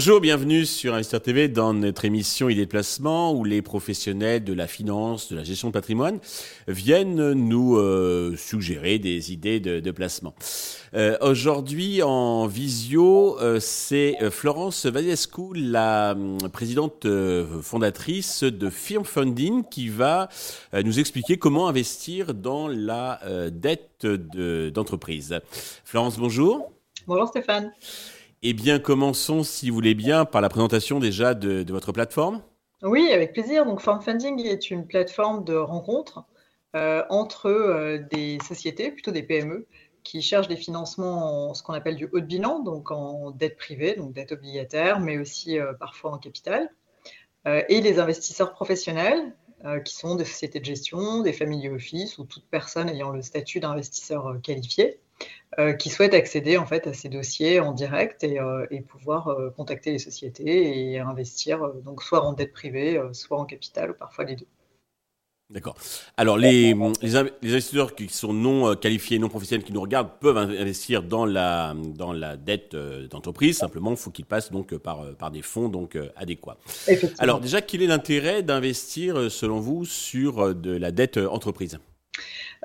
[0.00, 4.54] Bonjour, bienvenue sur Investor TV dans notre émission Idées de placement où les professionnels de
[4.54, 6.20] la finance, de la gestion de patrimoine
[6.68, 10.34] viennent nous euh, suggérer des idées de, placement.
[10.94, 16.16] Euh, aujourd'hui en visio, euh, c'est Florence Valiescu, la
[16.50, 17.06] présidente
[17.60, 20.30] fondatrice de Firm Funding qui va
[20.82, 23.20] nous expliquer comment investir dans la
[23.50, 25.38] dette d'entreprise.
[25.84, 26.72] Florence, bonjour.
[27.06, 27.70] Bonjour Stéphane.
[28.42, 32.42] Eh bien, commençons, si vous voulez bien, par la présentation déjà de, votre plateforme.
[32.82, 33.66] Oui, avec plaisir.
[33.66, 36.24] Donc, Funding est une plateforme de rencontre
[36.74, 39.66] euh, entre euh, des sociétés, plutôt des PME,
[40.04, 43.58] qui cherchent des financements en ce qu'on appelle du haut de bilan, donc en dette
[43.58, 46.70] privée, donc dette obligataire, mais aussi euh, parfois en capital,
[47.46, 49.34] et les investisseurs professionnels,
[49.86, 53.60] qui sont des sociétés de gestion, des family office ou toute personne ayant le statut
[53.60, 55.00] d'investisseur qualifié.
[55.58, 59.50] Euh, qui souhaitent accéder en fait à ces dossiers en direct et, euh, pouvoir euh,
[59.50, 64.24] contacter les sociétés et investir donc soit en dette privée, soit en capital ou parfois
[64.24, 64.46] les deux.
[65.50, 65.74] D'accord.
[66.16, 71.02] Alors les, les, investisseurs qui sont non qualifiés, non professionnels, qui nous regardent, peuvent investir
[71.02, 73.58] dans la, dans la dette d'entreprise.
[73.58, 76.58] Simplement, il faut qu'ils passent donc par, par des fonds donc adéquats.
[77.18, 81.80] Alors déjà, quel est l'intérêt d'investir, selon vous, sur de la dette entreprise?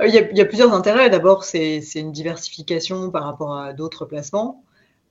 [0.01, 1.09] Euh, il y, a, plusieurs intérêts.
[1.09, 4.63] D'abord, c'est une diversification par rapport à d'autres placements.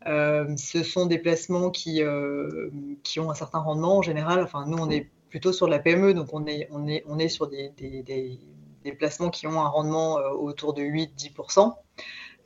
[0.06, 2.68] Euh, ce sont des placements qui, euh,
[3.02, 4.42] qui ont un certain rendement en général.
[4.42, 7.18] Enfin, nous, on est plutôt sur de la PME, donc on est, on est, on
[7.18, 11.72] est sur des, des, des, placements qui ont un rendement autour de 8-10%.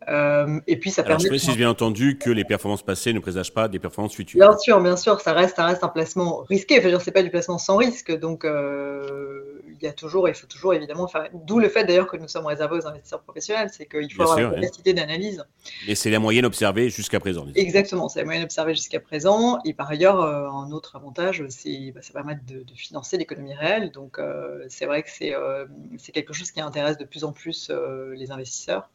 [0.08, 1.24] Euh, et puis ça permet.
[1.24, 4.38] Je précise bien entendu que les performances passées ne présagent pas des performances futures.
[4.38, 6.78] Bien sûr, bien sûr, ça reste, ça reste un placement risqué.
[6.78, 8.46] Enfin, c'est pas du placement sans risque, donc
[9.80, 11.28] il y a toujours, il faut toujours évidemment faire.
[11.32, 14.38] D'où le fait d'ailleurs que nous sommes réservés aux investisseurs professionnels, c'est qu'il faut avoir
[14.38, 15.44] une capacité d'analyse.
[15.86, 17.46] Et c'est la moyenne observée jusqu'à présent.
[17.54, 19.58] Exactement, c'est la moyenne observée jusqu'à présent.
[19.64, 23.54] Et par ailleurs, euh, un autre avantage, c'est bah, ça permet de, de financer l'économie
[23.54, 23.90] réelle.
[23.90, 24.20] Donc
[24.68, 25.34] c'est vrai que c'est
[25.98, 27.70] c'est quelque chose qui intéresse de plus en plus
[28.14, 28.90] les investisseurs.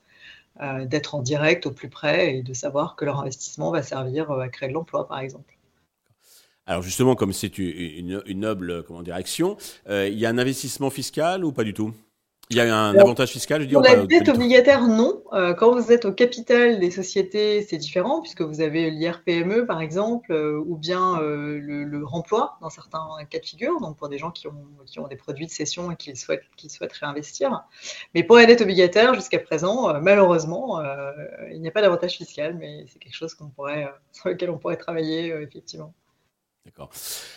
[0.62, 4.30] Euh, d'être en direct au plus près et de savoir que leur investissement va servir
[4.30, 5.58] euh, à créer de l'emploi, par exemple.
[6.66, 9.58] Alors justement, comme c'est une, noble comment dire, action,
[9.90, 11.94] euh, il y a un investissement fiscal ou pas du tout?
[12.50, 15.24] Il y a un avantage fiscal, je dis Pour la dette obligataire, non.
[15.32, 19.82] Euh, quand vous êtes au capital des sociétés, c'est différent, puisque vous avez l'IRPME, par
[19.82, 24.18] exemple, euh, ou bien euh, le, remploi, dans certains cas de figure, donc pour des
[24.18, 27.64] gens qui ont, qui ont des produits de cession et qui souhaitent, qui souhaitent réinvestir.
[28.14, 30.82] Mais pour la dette obligataire, jusqu'à présent, malheureusement,
[31.50, 34.58] il n'y a pas d'avantage fiscal, mais c'est quelque chose qu'on pourrait, sur lequel on
[34.58, 35.94] pourrait travailler, effectivement.
[36.66, 36.92] D'accord.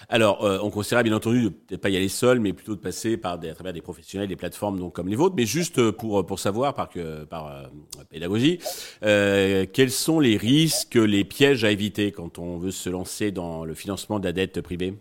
[0.09, 2.81] Alors, euh, on conseillerait bien entendu de peut-être pas y aller seul, mais plutôt de
[2.81, 5.35] passer par à travers des professionnels, des plateformes donc comme les vôtres.
[5.37, 7.65] Mais juste euh, pour pour savoir par que par euh,
[8.09, 8.61] pédagogie,
[9.01, 13.75] quels sont les risques, les pièges à éviter quand on veut se lancer dans le
[13.75, 14.95] financement de la dette privée?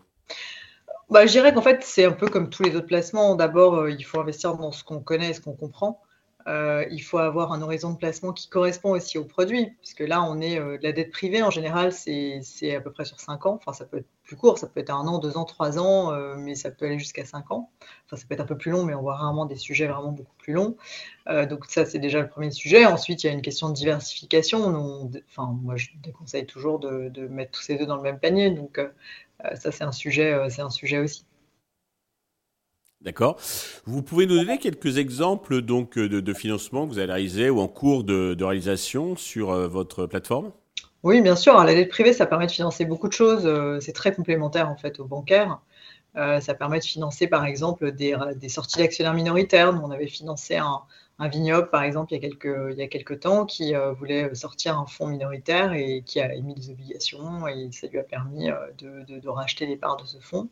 [1.11, 3.35] Bah, je dirais qu'en fait, c'est un peu comme tous les autres placements.
[3.35, 6.01] D'abord, il faut investir dans ce qu'on connaît ce qu'on comprend.
[6.47, 10.22] Euh, il faut avoir un horizon de placement qui correspond aussi au produit, puisque là,
[10.23, 13.45] on est euh, de la dette privée en général, c'est à peu près sur 5
[13.47, 13.56] ans.
[13.56, 16.11] Enfin, ça peut être plus court, ça peut être un an, deux ans, trois ans,
[16.13, 17.72] euh, mais ça peut aller jusqu'à 5 ans.
[18.05, 20.11] Enfin, ça peut être un peu plus long, mais on voit rarement des sujets vraiment
[20.11, 20.78] beaucoup plus longs.
[21.50, 22.85] donc ça, c'est déjà le premier sujet.
[22.85, 25.09] Ensuite, il y a une question de diversification.
[25.29, 28.51] enfin, moi, je déconseille toujours de, mettre tous ces deux dans le même panier.
[28.51, 28.79] Donc
[29.55, 31.25] ça, c'est un sujet, c'est un sujet aussi.
[33.01, 33.38] D'accord.
[33.85, 37.67] Vous pouvez nous donner quelques exemples donc de, financement que vous avez réalisé ou en
[37.67, 40.51] cours de, réalisation sur euh, votre plateforme?
[41.03, 41.63] Oui, bien sûr.
[41.63, 43.45] La dette privée, ça permet de financer beaucoup de choses.
[43.45, 45.59] Euh, c'est très complémentaire en fait aux bancaires.
[46.16, 49.73] Euh, ça permet de financer par exemple des, des sorties d'actionnaires minoritaires.
[49.73, 50.81] Nous, on avait financé un,
[51.17, 52.25] un vignoble, par exemple, il y
[52.81, 56.69] a quelques, temps, qui euh, voulait sortir un fonds minoritaire et qui a émis des
[56.69, 60.49] obligations et ça lui a permis euh, de, racheter les parts de ce fonds.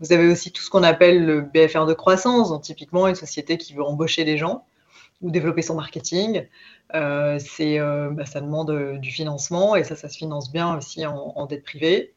[0.00, 3.56] Vous avez aussi tout ce qu'on appelle le BFR de croissance, donc typiquement une société
[3.56, 4.66] qui veut embaucher des gens
[5.22, 6.46] ou développer son marketing.
[6.94, 11.46] Euh, c'est, bah, ça demande du financement et ça, ça se finance bien aussi en
[11.46, 12.12] dette privée.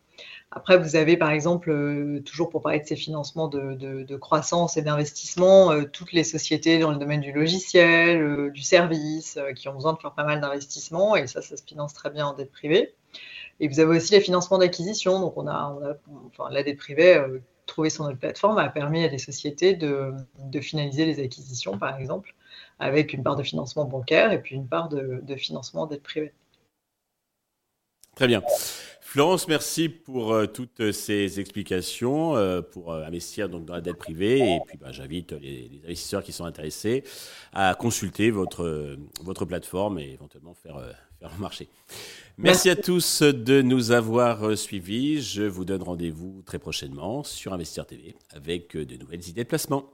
[0.57, 4.81] Après, vous avez par exemple, euh, toujours pour parler de ces financements de, croissance et
[4.81, 9.73] d'investissement, euh, toutes les sociétés dans le domaine du logiciel, euh, du service, qui ont
[9.73, 12.51] besoin de faire pas mal d'investissements, et ça, ça se finance très bien en dette
[12.53, 12.93] privée.
[13.59, 15.77] Et vous avez aussi les financements d'acquisition, donc on a,
[16.27, 17.21] enfin, la dette privée
[17.65, 21.99] trouvée sur notre plateforme a permis à des sociétés de, de, finaliser les acquisitions, par
[21.99, 22.33] exemple,
[22.79, 26.33] avec une part de financement bancaire et puis une part de, financement dette privée.
[28.15, 28.41] Très bien.
[29.15, 33.95] Florence, merci pour euh, toutes ces explications euh, pour euh, investir donc dans la dette
[33.95, 34.39] privée.
[34.39, 37.01] Et puis, bah, j'invite les, investisseurs qui sont intéressés
[37.53, 40.81] à consulter votre, votre plateforme et éventuellement faire,
[41.17, 41.69] faire le marché.
[42.37, 45.21] Merci, à tous de nous avoir suivis.
[45.21, 49.89] Je vous donne rendez-vous très prochainement sur Investir TV avec de nouvelles idées de placement.